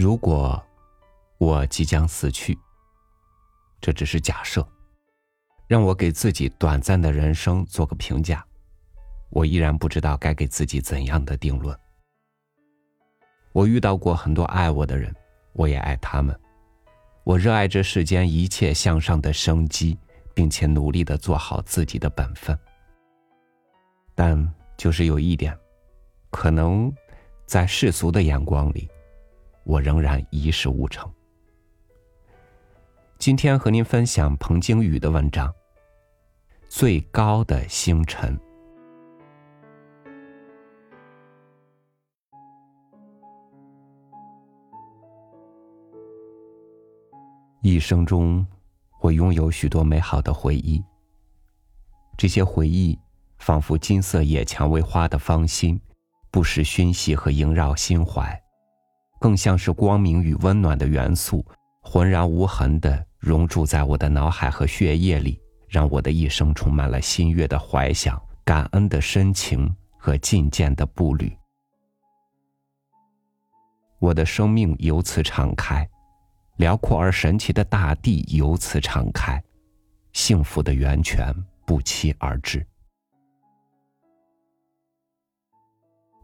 [0.00, 0.58] 如果
[1.36, 2.58] 我即将死去，
[3.82, 4.66] 这只是假设，
[5.66, 8.42] 让我给自己短暂的人生做个评价。
[9.28, 11.78] 我依然不知道该给自己怎样的定论。
[13.52, 15.14] 我遇到过很多爱我的人，
[15.52, 16.34] 我也爱他们。
[17.22, 19.98] 我热爱这世间一切向上的生机，
[20.32, 22.58] 并且努力的做好自己的本分。
[24.14, 25.54] 但就是有一点，
[26.30, 26.90] 可能
[27.44, 28.88] 在世俗的眼光里，
[29.70, 31.08] 我仍然一事无成。
[33.18, 35.48] 今天和您分享彭京宇的文章
[36.68, 38.36] 《最高的星辰》。
[47.62, 48.44] 一生中，
[49.00, 50.82] 我拥有许多美好的回忆。
[52.18, 52.98] 这些回忆，
[53.38, 55.80] 仿佛金色野蔷薇花的芳心，
[56.32, 58.36] 不时熏习和萦绕心怀，
[59.20, 61.44] 更像是光明与温暖的元素，
[61.82, 71.36] 浑然无痕的融入在我的脑海和血液里，让我的一生充满了新月的怀想、感恩的深情和进谏的步履。
[73.98, 75.86] 我的生命由此敞开。
[76.56, 79.42] 辽阔而神奇的大地由此敞开，
[80.12, 82.66] 幸福的源泉不期而至。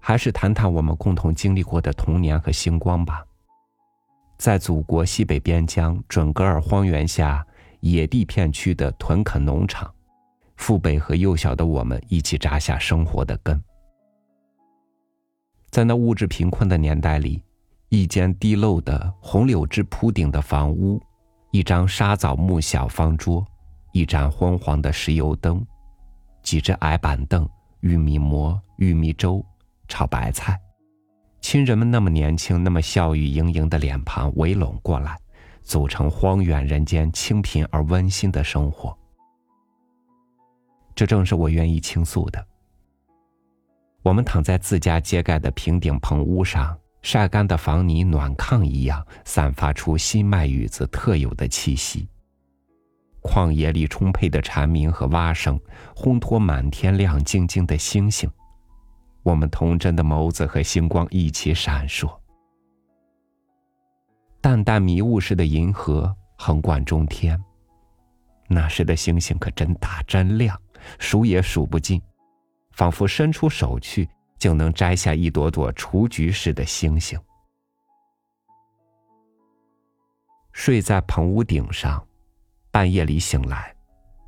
[0.09, 3.27] 还是谈谈我们共同经历过的童年和星光吧。
[4.39, 7.45] 在祖国西北边疆准格尔荒原下
[7.81, 9.93] 野地片区的屯垦农场，
[10.59, 13.61] 父辈和幼小的我们一起扎下生活的根。
[15.71, 17.43] 在那物质贫困的年代里。
[17.89, 21.01] 一间低漏的红柳枝铺顶的房屋，
[21.51, 23.45] 一张沙枣木小方桌，
[23.93, 25.65] 一盏昏黄的石油灯，
[26.43, 27.49] 几只矮板凳，
[27.81, 29.45] 玉米馍、玉米粥、
[29.89, 30.61] 炒白菜，
[31.41, 35.17] 亲人们那么年轻，那么笑语盈盈的脸庞围拢过来，
[35.63, 38.97] 组成荒远人间清贫而温馨的生活。
[40.95, 42.47] 这正是我愿意倾诉的。
[44.03, 46.79] 我们躺在自家揭盖的平顶棚屋上。
[47.03, 52.09] 晒干的房泥暖炕一样，散发出新麦雨子特有的气息。
[53.23, 55.61] 旷野里充沛的蝉鸣和蛙声，
[55.95, 58.29] 烘托满天亮晶晶的星星。
[59.27, 62.09] 我们童真的眸子和星光一起闪烁。
[64.41, 67.37] 淡淡迷雾似的银河横贯中天。
[68.49, 70.57] 那时的星星可真大真亮，
[71.01, 72.01] 数也数不尽，
[72.71, 74.09] 仿佛伸出手去。
[74.39, 77.19] 就能摘下一朵朵雏菊似的星星。
[80.53, 82.07] 睡在棚屋顶上，
[82.71, 83.75] 半夜里醒来，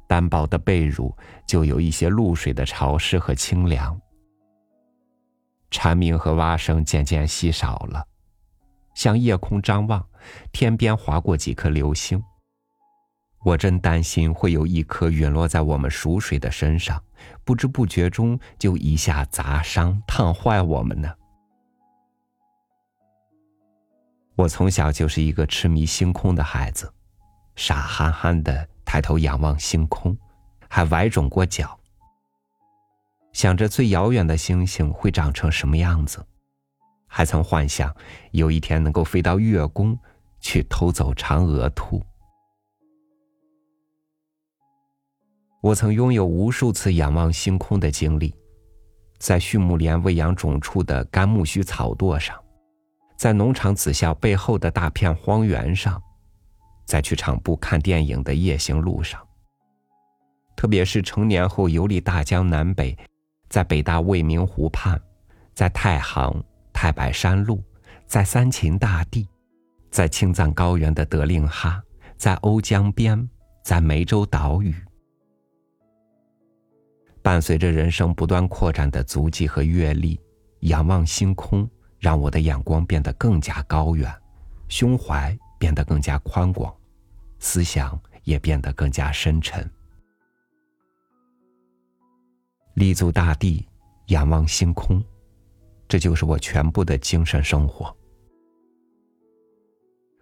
[0.08, 1.14] 单薄的被褥
[1.46, 4.00] 就有一些露水的潮湿和清凉。
[5.70, 8.06] 蝉鸣和蛙声渐渐稀少了，
[8.94, 10.06] 向夜空张望，
[10.52, 12.22] 天边划过几颗流星。
[13.44, 17.02] 我真担心会有一颗陨落在我们熟睡的身上，
[17.44, 21.08] 不知不觉中就一下砸伤、烫坏我们呢。
[24.34, 26.92] 我从小就是一个痴迷星空的孩子，
[27.56, 30.16] 傻憨憨的抬头仰望星空，
[30.68, 31.78] 还崴肿过脚，
[33.38, 36.26] 想着最遥远的星星会长成什么样子，
[37.06, 37.94] 还曾幻想
[38.32, 39.96] 有一天能够飞到月宫
[40.40, 42.04] 去偷走嫦娥兔。
[45.62, 48.34] 我曾拥有无数次仰望星空的经历，
[49.20, 52.36] 在畜牧连喂养种畜的干苜蓿草垛上，
[53.16, 56.02] 在农场子校背后的大片荒原上，
[56.86, 59.24] 在去场部看电影的夜行路上。
[60.56, 62.98] 特别是成年后游历大江南北，
[63.48, 65.00] 在北大未名湖畔，
[65.54, 66.42] 在太行、
[66.72, 67.62] 太白山路，
[68.06, 69.26] 在三秦大地，
[69.90, 71.82] 在青藏高原的德令哈，
[72.16, 73.28] 在瓯江边，
[73.64, 74.74] 在湄洲岛屿。
[77.22, 80.18] 伴随着人生不断扩展的足迹和阅历，
[80.60, 81.68] 仰望星空，
[81.98, 84.10] 让我的眼光变得更加高远，
[84.68, 86.74] 胸怀变得更加宽广，
[87.38, 89.68] 思想也变得更加深沉。
[92.78, 93.66] 立足大地，
[94.06, 95.02] 仰望星空，
[95.88, 97.92] 这就是我全部的精神生活。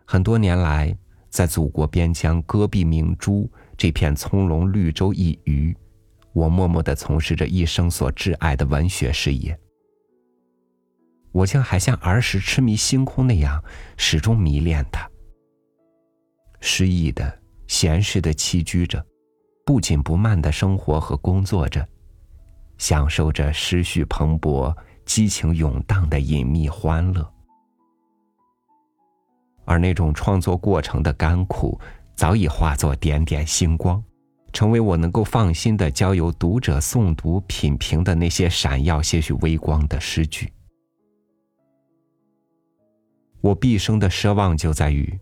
[0.06, 0.96] 很多年来，
[1.28, 5.76] 在祖国边疆戈壁明珠这片葱茏绿洲一隅。
[6.32, 9.58] 我默默的从事着一生所挚爱的文学事业，
[11.32, 13.62] 我竟还像儿时痴迷星空那样，
[13.98, 15.06] 始终迷恋它。
[16.60, 19.04] 诗意的、闲适的栖居着，
[19.66, 21.86] 不紧不慢的生活和工作着，
[22.78, 24.74] 享受着诗绪蓬勃、
[25.04, 27.32] 激情涌荡的隐秘欢乐。
[29.64, 31.80] 而那种创作过程的甘苦，
[32.14, 34.02] 早已化作点点星光，
[34.52, 40.52] 成为我能够放心的交由读者诵读品评的那些闪耀些许微光的诗句。
[43.40, 45.18] 我毕生的奢望就在于，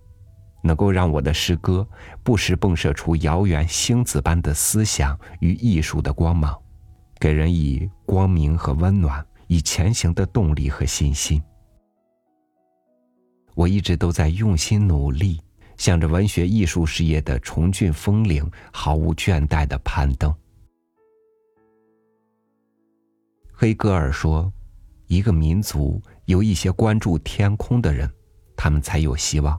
[0.62, 1.86] 能够让我的诗歌
[2.22, 6.58] 不时迸射出遥远星子般的思想与艺术的光芒，
[7.24, 11.42] 给人以光明和温暖，以前行的动力和信心。
[13.54, 15.40] 我一直都在用心努力，
[15.78, 20.30] 向着文学艺术事业的崇峻峰岭毫无倦怠的攀登。
[23.54, 24.52] 黑格尔说
[25.08, 28.06] ：“一个民族有一些关注天空的人，
[28.54, 29.58] 他们才有希望。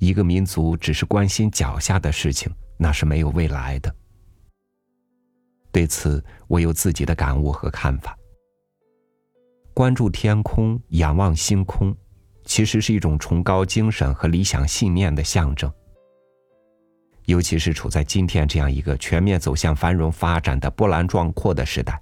[0.00, 3.94] 一个民族只是关心脚下的事情，那是没有未来的。”
[5.72, 8.16] 对此，我有自己的感悟和看法。
[9.72, 11.96] 关注天空，仰望星空。
[12.44, 15.72] 其实是一种崇高精神和理想信念的象征，
[17.26, 22.00] 尤其是处在今天这样一个全面走向繁荣发展的波澜壮阔的时代。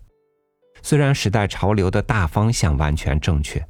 [0.81, 3.63] 虽然时代潮流的大方向完全正确，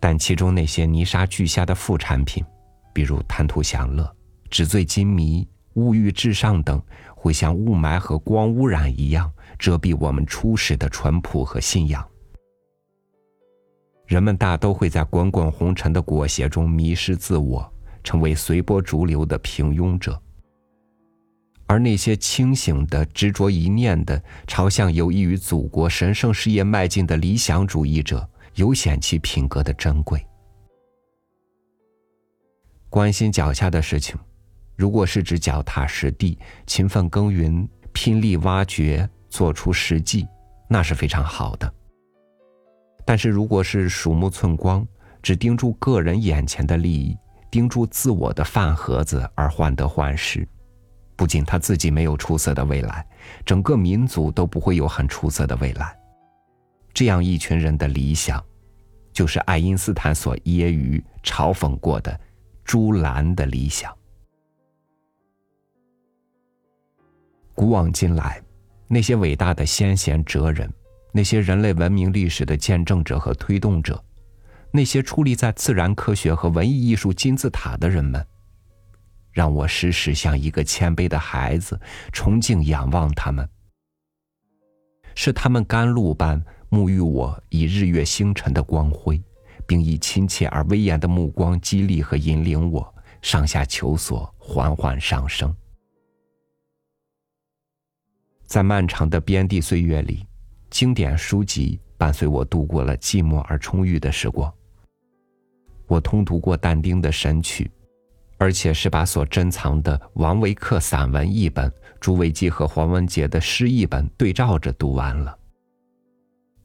[0.00, 2.44] 但其中那些泥沙俱下的副产品，
[2.92, 4.12] 比如贪图享乐、
[4.50, 6.82] 纸醉金迷、物欲至上等，
[7.28, 12.02] 会像雾霾和光污染一样，遮蔽我们初始的淳朴和信仰。
[14.06, 17.70] 人们大都会在滚滚红尘的裹挟中迷失自我，
[18.02, 20.14] 成为随波逐流的平庸者；
[21.66, 30.26] 而那些清醒的、执着一念的、朝向有益于祖国神圣事业迈进的理想主义者，尤显其品格的珍贵。
[32.88, 34.18] 关心脚下的事情，
[34.78, 40.24] 如果是指脚踏实地、勤奋耕耘、拼力挖掘、做出实际，
[40.68, 41.74] 那是非常好的。
[43.04, 44.86] 但是，如果是鼠目寸光，
[45.20, 47.18] 只盯住个人眼前的利益，
[47.50, 50.46] 盯住自我的饭盒子而患得患失，
[51.16, 53.04] 不仅他自己没有出色的未来，
[53.44, 55.92] 整个民族都不会有很出色的未来。
[56.94, 58.40] 这样一群人的理想，
[59.12, 62.20] 就是爱因斯坦所揶揄、嘲讽过的
[62.62, 63.92] “猪栏”的理想。
[67.58, 68.40] 古往今来，
[68.86, 70.72] 那些伟大的先贤哲人。
[71.10, 74.00] 那些人类文明历史的见证者和推动者，
[74.70, 78.24] 那些矗立在自然科学和文艺艺术金字塔的人们，
[79.32, 81.80] 让我时时像一个谦卑的孩子，
[82.12, 83.48] 崇敬仰望他们。
[85.16, 86.40] 是他们甘露般
[86.70, 89.20] 沐浴我以日月星辰的光辉，
[89.66, 95.52] 并以亲切而威严的目光激励和引领我上下求索，缓缓上升。
[98.48, 100.26] 在漫长的边地岁月里。
[100.70, 104.52] 经典书籍伴随我度过了寂寞而充裕的时光。
[105.86, 107.64] 我通读过但丁的《神曲》，
[108.36, 115.36] 而且是把所珍藏的王维克散文译本、朱维基和黄文杰的诗译本对照着读完了。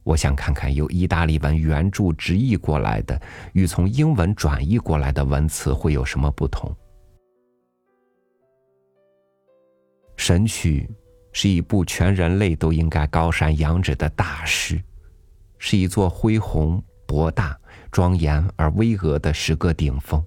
[0.02, 3.20] 我想看看由意大利文原著直译过来的
[3.54, 6.70] 与从英文转译过来的文词会有什么不同。
[10.16, 10.88] 《神曲》。
[11.34, 14.80] 是一部全人类都应该高山仰止的大诗，
[15.58, 17.58] 是一座恢宏、博大、
[17.90, 20.24] 庄严而巍峨的诗歌顶峰。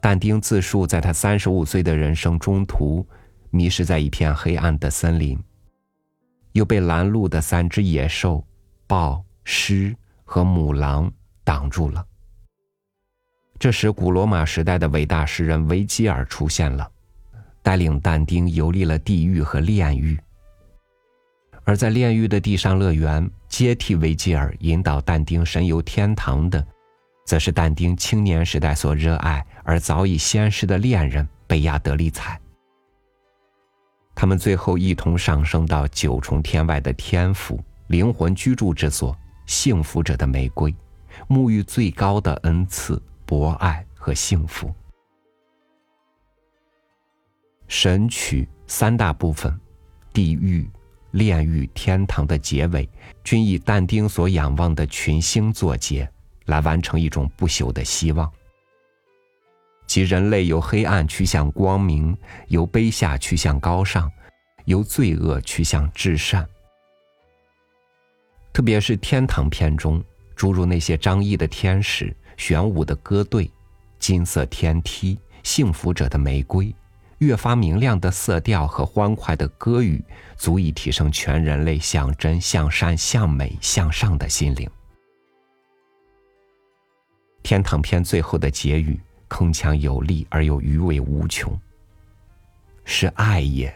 [0.00, 3.06] 但丁自述，在他三十五岁的人生中途，
[3.50, 5.38] 迷失在一片黑暗的森林，
[6.50, 8.44] 又被拦路的三只野兽——
[8.88, 11.10] 豹、狮和母狼
[11.44, 12.04] 挡住了。
[13.60, 16.91] 这时，古罗马时代的伟大诗人维吉尔出现了。
[17.62, 20.18] 带领但丁游历了地狱和炼狱，
[21.64, 26.66] 而在炼狱的地上乐园接替维吉尔引导但丁神游天堂的，
[27.24, 32.38] 则是但丁青年时代所热爱而早已仙逝的恋人贝亚德丽彩。
[34.14, 39.16] 他们最后一同上升到九重天外的天府灵魂居住之所——
[39.46, 40.74] 幸福者的玫瑰，
[41.28, 44.72] 沐浴最高的恩赐、博爱和幸福。
[47.72, 49.58] 神曲三大部分，
[50.12, 50.70] 地狱、
[51.12, 52.86] 炼狱、天堂的结尾，
[53.24, 56.06] 均以但丁所仰望的群星作结，
[56.44, 58.30] 来完成一种不朽的希望，
[59.86, 62.14] 即人类由黑暗趋向光明，
[62.48, 64.12] 由卑下趋向高尚，
[64.66, 66.46] 由罪恶趋向至善。
[68.52, 70.04] 特别是天堂篇中，
[70.36, 73.50] 诸如那些张毅的天使、玄武的歌队、
[73.98, 76.70] 金色天梯、幸福者的玫瑰。
[77.22, 80.04] 越发明亮的色调和欢快的歌语，
[80.36, 84.68] 足以提升全人类向真、向善、向美、向上的心灵。
[87.44, 91.56] 天堂篇最后的结语铿锵有力而又余味无穷。
[92.84, 93.72] 是爱也，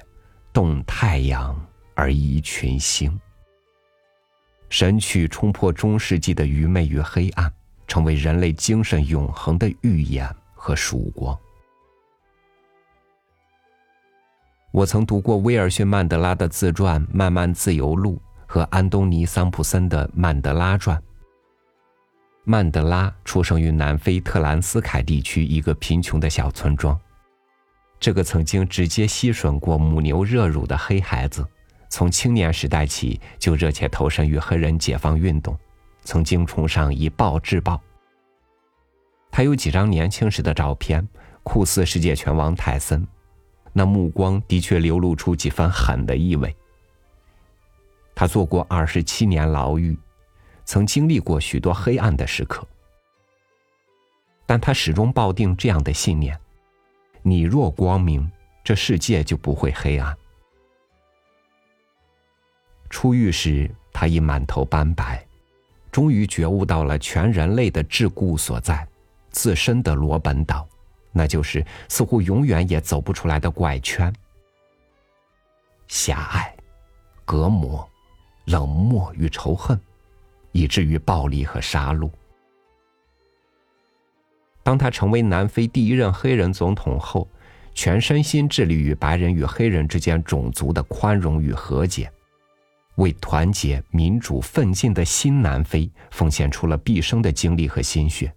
[0.53, 1.57] 动太阳
[1.95, 3.17] 而移群星。
[4.69, 7.53] 神曲冲破中世纪的愚昧与黑暗，
[7.87, 11.39] 成为人类精神永恒的预言和曙光。
[14.77, 18.17] 我曾读过威尔逊·曼德拉的自传《漫漫自由路》
[18.47, 20.99] 和安东尼·桑普森的《曼德拉传》。
[22.45, 26.95] 曼德拉出生于南非特兰斯凯地区一个贫穷的小村庄。
[27.99, 31.43] 这个曾经直接吸吮过母牛热乳的黑孩子，
[31.89, 35.59] 从青年时代起就热切投身于黑人解放运动，
[36.05, 37.81] 曾经崇尚以暴制暴。
[39.31, 41.09] 他有几张年轻时的照片，
[41.43, 43.09] 酷似世界拳王泰森，
[43.79, 46.57] 那目光的确流露出几分狠的意味。
[48.15, 49.95] 他做过二十七年牢狱，
[50.65, 52.67] 曾经历过许多黑暗的时刻，
[54.47, 56.41] 但他始终抱定这样的信念。
[57.21, 58.27] 你若光明，
[58.65, 60.17] 这世界就不会黑暗。
[62.89, 65.23] 出狱时，他已满头斑白，
[65.93, 68.89] 终于觉悟到了全人类的桎梏所在——
[69.29, 70.67] 自身的罗本岛，
[71.17, 74.13] 那就是似乎永远也走不出来的怪圈：
[75.89, 76.55] 狭隘、
[77.25, 77.89] 隔膜、
[78.45, 79.81] 冷漠与仇恨，
[80.53, 82.11] 以至于暴力和杀戮。
[84.63, 87.27] 当他成为南非第一任黑人总统后，
[87.73, 92.13] 全身心致力于白人与黑人之间种族的宽容与和解，
[92.97, 98.31] 为团结民主奋进的新南非奉献出了毕生的精力和心血。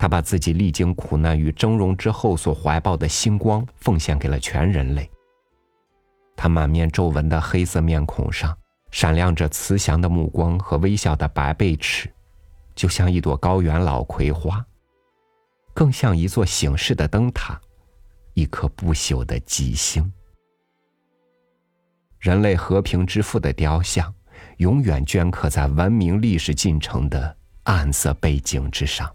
[0.00, 5.10] 他把自己历经苦难与峥嵘之后所怀抱的星光奉献给了全人类。
[6.34, 8.56] 他满面皱纹的黑色面孔上
[8.90, 12.10] 闪亮着慈祥的目光和微笑的白背齿，
[12.74, 14.64] 就像一朵高原老葵花。
[15.74, 17.60] 更像一座醒世的灯塔，
[18.32, 20.10] 一颗不朽的吉星。
[22.20, 24.10] 人类和平之父的雕像，
[24.56, 29.14] 永远镌刻在文明历史进程的暗色背景之上。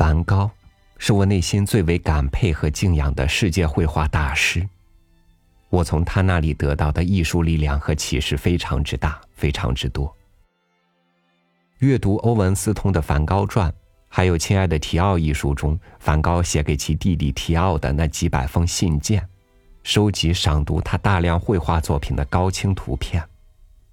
[0.00, 0.50] 梵高，
[0.96, 4.66] 是我内心最为感佩和敬仰的世界绘画大师。
[5.68, 10.10] 我从他那里得到的艺术力量和启示非常之大，非常之多。
[11.80, 13.70] 阅读欧文斯通的《梵高传》，
[14.08, 19.22] 还有《亲爱的提奥》一书中，梵高写给其弟弟提奥的那几百封信件，
[19.82, 23.22] 收集赏读他大量绘画作品的高清图片，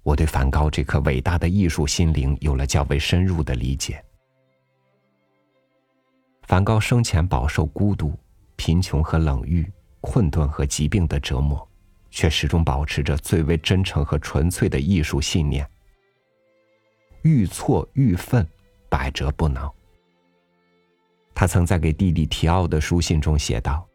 [0.02, 4.02] 我对梵高这颗伟大的艺术心灵有了较为深入的理解。
[6.48, 8.18] 梵高生前饱受孤独、
[8.56, 11.68] 贫穷和冷遇、困顿和疾病的折磨，
[12.10, 15.68] 却始终保持着最为真诚和纯粹的艺术信念。
[17.20, 18.48] 愈挫愈奋，
[18.88, 19.70] 百折不挠。
[21.34, 23.86] 他曾在给弟弟提奥的书信中写道：“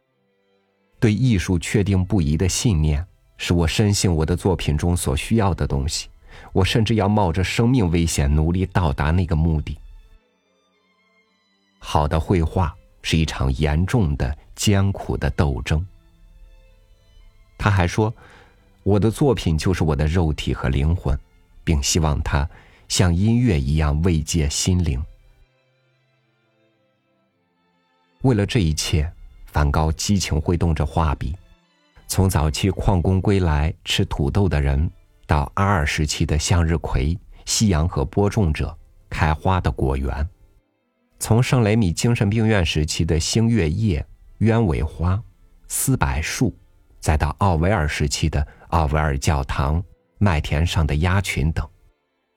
[1.01, 3.03] 对艺术确定不移的信念，
[3.35, 6.07] 是我深信我的作品中所需要的东西。
[6.51, 9.75] 我甚至要冒着生命危险努力到达那个目的。
[11.85, 15.85] 好的绘画是一场严重的、艰苦的斗争。”
[17.59, 18.13] 他还说
[18.83, 21.19] ：“我的作品就是我的肉体和灵魂，
[21.63, 22.49] 并希望它。”
[22.89, 25.03] 像音乐一样慰藉心灵。
[28.21, 29.11] 为了这一切，
[29.47, 31.35] 梵高激情挥动着画笔，
[32.07, 34.91] 从早期矿工归来吃土豆的人，
[35.25, 38.77] 到阿尔时期的向日葵、夕阳和播种者
[39.09, 40.23] 开花的果园；
[41.23, 44.05] 从圣雷米精神病院时期的星月夜、
[44.39, 45.17] 鸢尾花、
[45.69, 46.53] 丝柏树，
[46.99, 49.81] 再到奥维尔时期的奥维尔教堂、
[50.17, 51.65] 麦田上的鸭群等。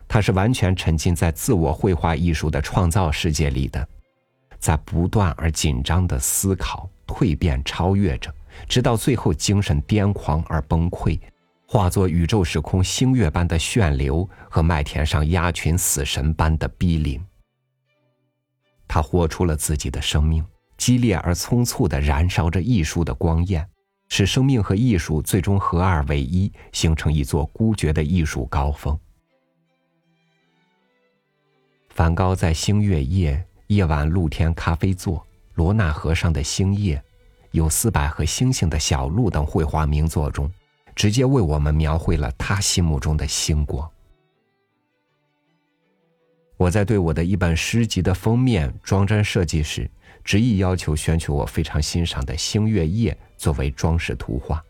[0.07, 3.85] 他是完全沉浸在自我绘画艺术的创造世界里的，
[4.61, 8.33] 在不断而紧张的思考、蜕变、超越着，
[8.69, 11.19] 直到最后精神癫狂而崩溃，
[11.67, 17.21] 化作宇宙时空星月般的旋流和麦田上鸭群死神般的逼临。
[18.97, 20.43] 他活出了自己的生命，
[20.79, 23.69] 激烈而匆促的燃烧着艺术的光焰，
[24.09, 28.99] 使生命和艺术最终合二为一，形成一座孤绝的艺术高峰。
[31.91, 35.23] 梵高在星月夜、夜晚露天咖啡座、
[35.57, 36.99] 罗纳河上的星夜、
[37.51, 40.51] 有丝柏和星星的小路等绘画名作中，
[40.95, 43.87] 直接为我们描绘了他心目中的星光。
[46.57, 49.89] 我在对我的一本诗集的封面装帧设计时，
[50.25, 54.63] 执意要求选取我非常欣赏的星月夜作为装饰图画，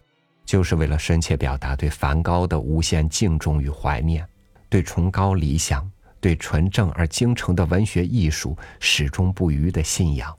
[0.45, 4.27] 就是为了深切表达对梵高的无限敬重与怀念，
[4.69, 5.89] 对崇高理想、
[6.21, 10.37] 对纯正而精诚的文学艺术始终不渝的信仰。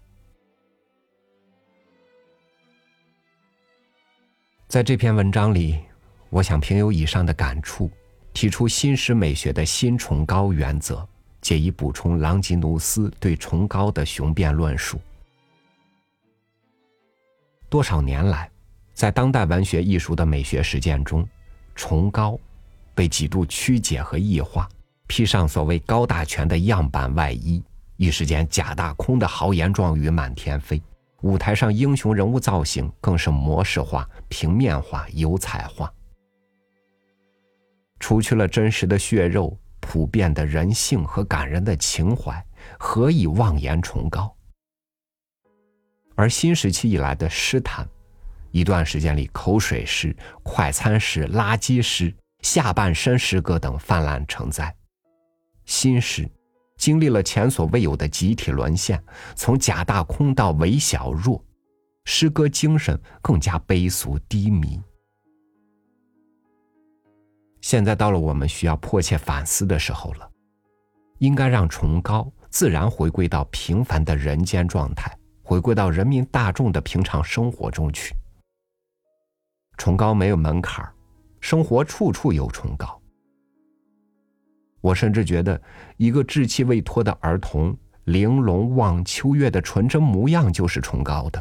[4.68, 5.80] 在这篇文章里，
[6.30, 7.90] 我想凭有以上的感触，
[8.34, 11.08] 提出新诗美学的新崇高原则，
[11.48, 15.00] 借以补充朗吉努斯对崇高的雄辩论述。
[17.70, 18.52] 多少年来。
[18.94, 21.26] 在当代文学艺术的美学实践中，
[21.74, 22.38] 崇高
[22.94, 24.68] 被几度曲解和异化，
[25.08, 27.64] 披上所谓高大全的样板外衣，
[27.96, 30.82] 一时间假大空的豪言壮语满天飞。
[31.22, 35.90] 舞台上英雄人物造型更是模式化、平面化、油彩化，
[38.02, 42.46] 除去了真实的血肉、普遍的人性和感人的情怀，
[42.78, 44.36] 何以妄言崇高？
[46.16, 47.88] 而新时期以来的诗坛。
[48.52, 54.74] 一段时间里，口水诗、快餐诗、垃圾诗、下半身诗歌等泛滥成灾。
[55.66, 56.28] 新诗
[56.78, 59.04] 经历了前所未有的集体沦陷，
[59.36, 61.44] 从假大空到微小弱，
[62.06, 64.82] 诗歌精神更加卑俗低迷。
[67.62, 70.30] 现在到了我们需要迫切反思的时候了，
[71.20, 78.16] 应该让崇高自然回归到平凡的人间状态，回归到人民大众的平常生活中去。
[79.78, 80.88] 崇高没有门槛，
[81.40, 83.00] 生活处处有崇高。
[84.80, 85.60] 我甚至觉得，
[85.98, 91.40] 一个稚气未脱的儿童玲珑望秋月的纯真模样就是崇高的；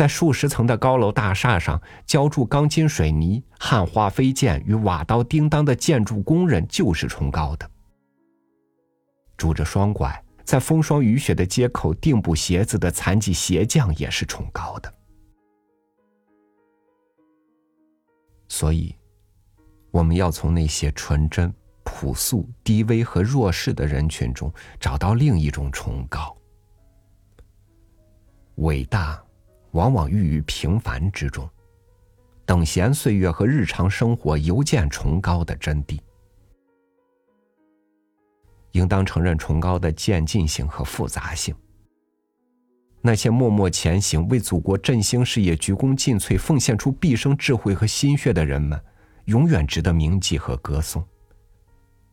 [0.00, 7.66] 在数十层的高楼大厦上浇筑钢筋水泥、焊花飞溅与瓦刀叮当的建筑工人就是崇高的；
[9.36, 14.90] 拄着双拐在风霜雨雪的街口订补鞋子的残疾鞋匠也是崇高的。
[18.48, 18.96] 所以，
[19.90, 21.52] 我们要从那些纯真、
[21.84, 26.34] 朴素、低微和弱势的人群中找到另一种崇高。
[28.54, 29.22] 伟大，
[29.72, 31.48] 往往寓于平凡之中。
[32.44, 35.98] 等闲岁月和日常生活犹见崇高的真谛。
[38.72, 41.54] 应当承认崇高的渐进性和复杂性。
[43.00, 48.80] 那些默默前行、为祖国振兴事业鞠躬尽瘁、奉献出毕生智慧和心血的人们，
[49.24, 51.02] 永远值得铭记和歌颂。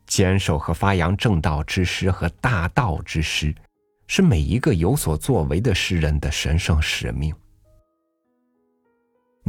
[0.05, 3.53] 坚守和发扬正道之师和大道之师，
[4.07, 7.35] 是每一个有所作为的诗人的神圣使命。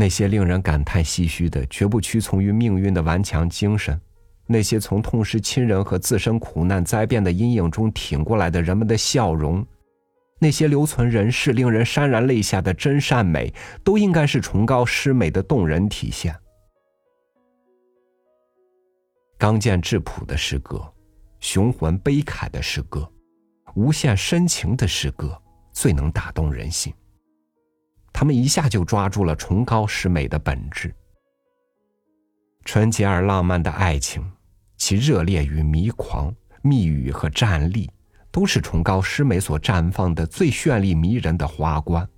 [0.00, 4.00] 那些令人感叹唏嘘的、绝不屈从于命运的顽强精神，
[4.46, 9.66] 那些从痛失亲人和自身苦难灾变的阴影中挺过来的人们的笑容。
[10.38, 16.32] 那些留存人世、令人潸然泪下的真善美，都应该是崇高诗美的动人体现。
[19.36, 20.80] 刚健质朴的诗歌，
[21.40, 23.10] 雄浑悲慨的诗歌，
[23.74, 25.36] 无限深情的诗歌，
[25.72, 26.94] 最能打动人心。
[28.18, 30.92] 他们一下就抓住了崇高诗美的本质：
[32.64, 34.28] 纯洁而浪漫的爱情，
[34.76, 37.88] 其热烈与迷狂、蜜语和战栗。
[38.32, 42.08] 都是崇高诗美所绽放的最绚丽迷人的花冠。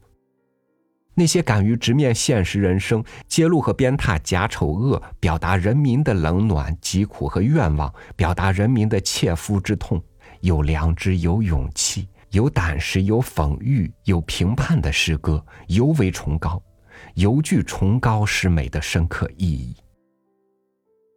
[1.14, 10.02] 那些敢于直面现实人生、揭露和鞭挞假丑恶、表达人民的冷暖、疾苦和愿望、表达人民的切肤之痛、
[10.40, 16.62] 有良知、有勇气、有胆识、有讽喻、有评判的诗歌，尤为崇高，
[17.14, 19.74] 尤具崇高诗美的深刻意义。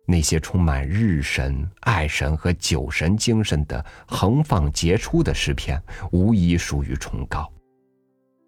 [0.05, 7.45] 那些充满日神、爱神和酒神精神的横放杰出的诗篇，无疑属于崇高；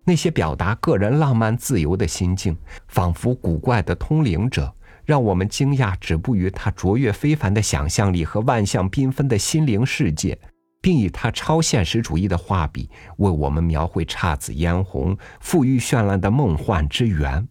[0.04, 4.76] 那些表达个人浪漫自由的心境，仿佛古怪的通灵者，
[5.06, 10.38] 让我们惊讶止步于他卓越非凡的想象力和万象缤纷的心灵世界，
[10.86, 17.44] 并以他超现实主义的画笔为我们描绘姹紫嫣红、馥郁绚烂的梦幻之源，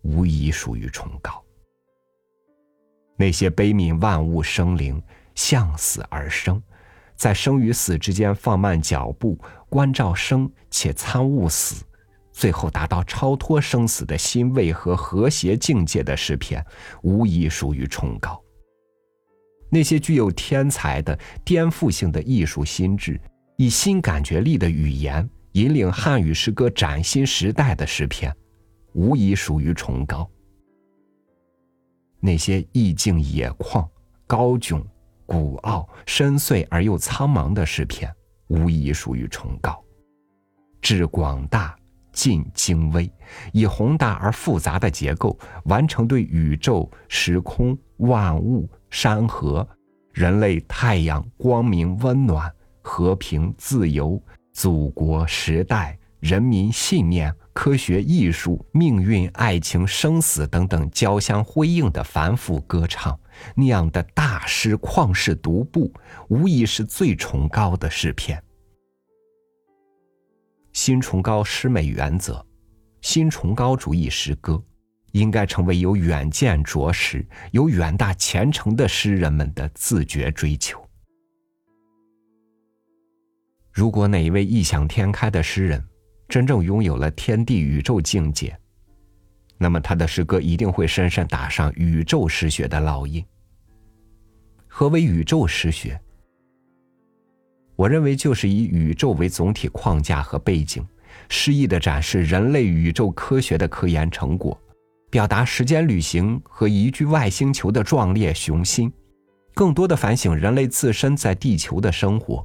[0.00, 1.44] 无疑属于崇高。
[3.14, 5.02] 那些悲悯万物生灵，
[5.34, 6.62] 向死而生，
[7.14, 11.84] 在生与死之间放慢脚步，关照生且参悟死，
[12.32, 16.64] 最后达到超脱生死的欣慰和和谐境界的诗篇，
[17.02, 18.42] 无疑属于崇高。
[19.74, 23.18] 那些具有天才的颠覆性的艺术心智，
[23.56, 28.30] 以新感觉力的语言引领汉语诗歌崭新时代的诗篇，
[28.92, 30.30] 无疑属于崇高。
[32.20, 33.88] 那些意境野旷、
[34.26, 34.84] 高迥、
[35.24, 38.14] 古傲、深邃而又苍茫的诗篇，
[38.48, 39.72] 无疑属于崇高；
[40.82, 41.74] 志广大、
[42.12, 43.10] 尽精微，
[43.54, 49.66] 以宏大而复杂的结构，完成对宇宙、时空、万物、山河、
[50.12, 57.34] 人类、太阳、光明、温暖、和平、自由、祖国、时代、人民信念。
[57.54, 63.18] 科学、艺术、命运、爱情、生死等等交相辉映的繁复歌唱，
[63.54, 65.92] 那样的大师旷世独步，
[66.30, 68.42] 无疑是最崇高的诗篇。
[70.72, 72.42] 新崇高诗美原则，
[73.02, 74.62] 新崇高主义诗歌，
[75.12, 80.82] 应该成为有远见卓识、有远大前程的诗人们的自觉追求。
[83.70, 85.82] 如果哪一位异想天开的诗人，
[86.28, 88.54] 真正拥有了天地宇宙境界，
[89.56, 93.24] 那么他的诗歌一定会深深打上宇宙诗学的烙印。
[94.66, 95.98] 何为宇宙诗学？
[97.76, 100.86] 我认为就是以宇宙为总体框架和背景，
[101.28, 104.58] 诗意的展示人类宇宙科学的科研成果，
[105.12, 108.90] 表达时间旅行和移居外星球的壮烈雄心，
[109.52, 112.42] 更多的反省人类自身在地球的生活。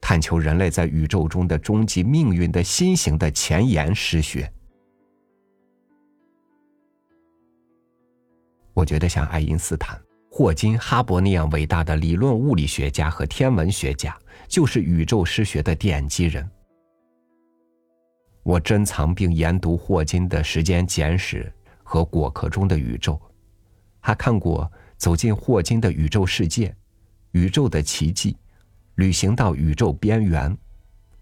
[0.00, 4.48] 探求人类在宇宙中的终极命运的新型的前沿诗学，
[8.74, 10.00] 我觉得像爱因斯坦、
[10.30, 16.48] 霍金、哈勃那样伟大的理论物理学家和天文学家，就是宇宙诗学的奠基人。
[18.44, 21.52] 我珍藏并研读霍金的《时间简史》
[21.84, 23.12] 和《果壳中的宇宙》，
[24.00, 24.64] 还看过
[24.96, 26.68] 《走进霍金的宇宙世界》
[27.30, 28.32] 《宇宙的奇迹》。
[28.96, 30.56] 旅行到宇宙边缘，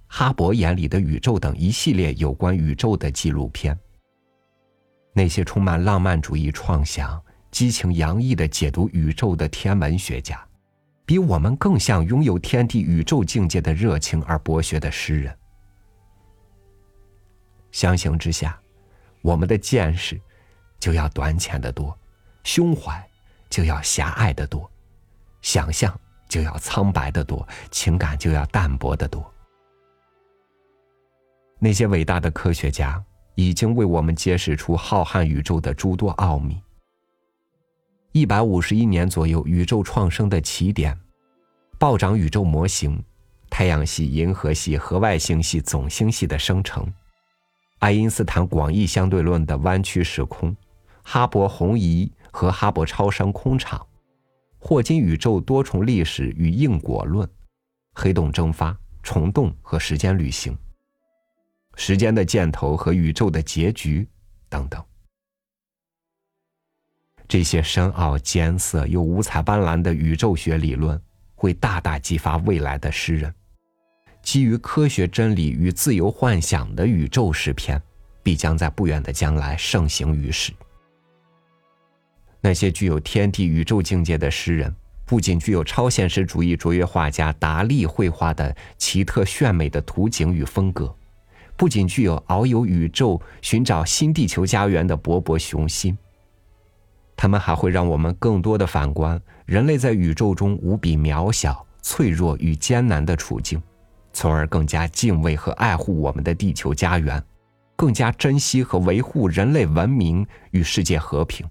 [0.06, 3.78] 哈勃眼里的宇宙等一系列有关宇宙的纪录片。
[5.14, 7.18] 那些充满浪漫主义创想、
[7.50, 10.46] 激情洋溢的解读宇宙的天文学家，
[11.06, 15.34] 比我们更像拥有天地宇宙境界的热情而博学的诗人。
[17.70, 18.60] 相形之下，
[19.22, 20.20] 我们的见识
[20.82, 21.96] 就要短浅的多，
[22.42, 23.08] 胸怀
[23.48, 24.68] 就要狭隘的多，
[25.40, 25.96] 想象。
[26.28, 29.30] 就要苍白的多，情感就要淡薄的多。
[31.58, 36.58] 那些伟大的科学家已经为我们揭示出浩瀚宇宙的诸多奥秘。
[38.12, 40.98] 一百五十亿年左右，宇宙创生的起点，
[41.78, 43.04] 暴涨宇宙模型，
[43.50, 46.90] 太阳系、银河系、河外星系、总星系的生成，
[47.80, 50.56] 爱因斯坦广义相对论的弯曲时空，
[51.02, 53.86] 哈勃红移和哈勃超声空场。
[54.58, 57.28] 霍金宇宙多重历史与因果论，
[57.94, 60.56] 黑洞蒸发、虫洞和时间旅行，
[61.74, 64.08] 时间的箭头和宇宙的结局
[64.48, 64.80] 等等，
[67.26, 71.02] 这些深奥艰涩又五彩斑斓的宇宙学理论，
[71.34, 73.34] 会大大激发未来的诗人。
[74.22, 77.82] 基于科学真理与自由幻想的宇宙诗篇，
[78.22, 80.52] 必将在不远的将来盛行于世。
[82.44, 84.74] 那些具有天地宇宙境界的诗人，
[85.06, 90.92] 不仅具有超现实主义卓越画家达利绘画的奇特炫美的图景与风格，
[91.56, 95.96] 不仅具有遨游宇宙、寻找新地球家园的勃勃雄心，
[97.16, 103.62] 他们还会让我们更多的反观人类在宇宙中无比渺小、脆弱与艰难的处境，
[104.12, 107.22] 从而更加敬畏和爱护我们的地球家园，
[107.76, 111.46] 更加珍惜和维护人类文明与世界和平。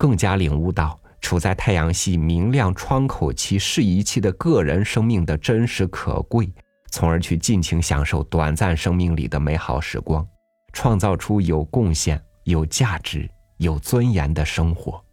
[0.00, 6.50] 更加领悟到处在太阳系明亮窗口期适宜期的个人生命的真实可贵，
[6.90, 10.26] 从而去尽情享受短暂生命里的美好时光，
[10.72, 15.04] 创造出有贡献、有价值、有尊严的生活。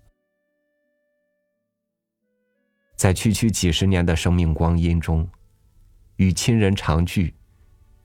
[2.95, 5.27] 在区区几十年的生命光阴中，
[6.15, 7.35] 与亲人长聚，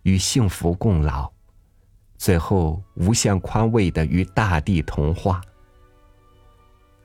[0.03, 1.31] 与幸福共老，
[2.19, 5.41] 最后无限宽慰的与大地同化。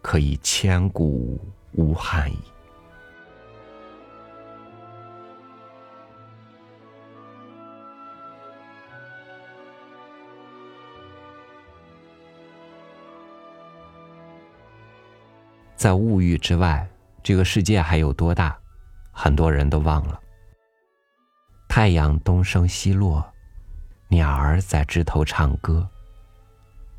[0.02, 1.40] 可以千古
[1.74, 2.38] 无憾矣。
[15.76, 16.90] 在物欲之外，
[17.22, 18.58] 这个世界还有多大？
[19.12, 20.20] 很多人都忘了。
[21.68, 23.24] 太阳东升西落，
[24.08, 25.88] 鸟儿在枝头唱歌。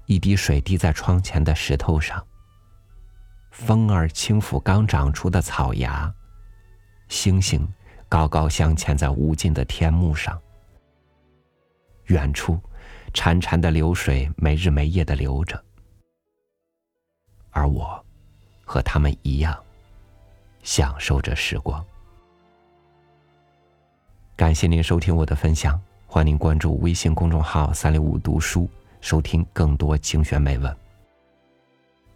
[0.06, 2.24] 一滴水滴在窗前的石头上。
[3.50, 6.12] 风儿轻抚刚长出的草芽，
[7.08, 7.66] 星星
[8.08, 10.40] 高高镶嵌在无尽的天幕上。
[12.06, 12.58] 远处，
[13.12, 15.62] 潺潺的流水没日没夜的流着，
[17.50, 18.02] 而我，
[18.64, 19.58] 和他们一样，
[20.62, 21.84] 享受着时光。
[24.36, 28.70] 感谢您收听我的分享，欢迎您关注微信公众号“三六五读书”，
[29.02, 30.74] 收听更多精选美文。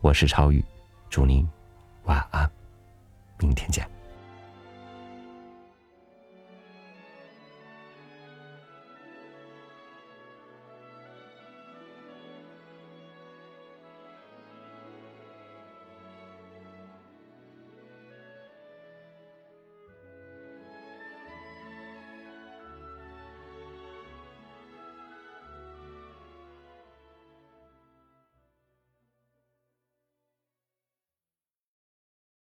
[0.01, 0.65] 我是超宇，
[1.13, 1.47] 祝您
[2.05, 2.51] 晚安，
[3.39, 3.92] 明天见。